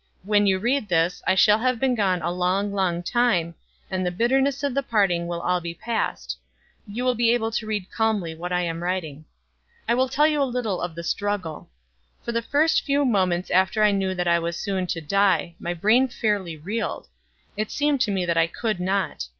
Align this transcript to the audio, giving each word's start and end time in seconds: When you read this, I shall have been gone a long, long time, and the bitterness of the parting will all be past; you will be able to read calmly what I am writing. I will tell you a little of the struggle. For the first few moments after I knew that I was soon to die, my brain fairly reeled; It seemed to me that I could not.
When 0.23 0.47
you 0.47 0.57
read 0.57 0.89
this, 0.89 1.21
I 1.27 1.35
shall 1.35 1.59
have 1.59 1.79
been 1.79 1.93
gone 1.93 2.23
a 2.23 2.31
long, 2.31 2.73
long 2.73 3.03
time, 3.03 3.53
and 3.91 4.03
the 4.03 4.09
bitterness 4.09 4.63
of 4.63 4.73
the 4.73 4.81
parting 4.81 5.27
will 5.27 5.41
all 5.41 5.61
be 5.61 5.75
past; 5.75 6.39
you 6.87 7.03
will 7.05 7.13
be 7.13 7.29
able 7.35 7.51
to 7.51 7.67
read 7.67 7.91
calmly 7.91 8.33
what 8.33 8.51
I 8.51 8.61
am 8.61 8.81
writing. 8.81 9.25
I 9.87 9.93
will 9.93 10.09
tell 10.09 10.25
you 10.25 10.41
a 10.41 10.43
little 10.43 10.81
of 10.81 10.95
the 10.95 11.03
struggle. 11.03 11.69
For 12.23 12.31
the 12.31 12.41
first 12.41 12.81
few 12.81 13.05
moments 13.05 13.51
after 13.51 13.83
I 13.83 13.91
knew 13.91 14.15
that 14.15 14.27
I 14.27 14.39
was 14.39 14.57
soon 14.57 14.87
to 14.87 15.01
die, 15.01 15.53
my 15.59 15.75
brain 15.75 16.07
fairly 16.07 16.57
reeled; 16.57 17.07
It 17.55 17.69
seemed 17.69 18.01
to 18.01 18.11
me 18.11 18.25
that 18.25 18.37
I 18.37 18.47
could 18.47 18.79
not. 18.79 19.27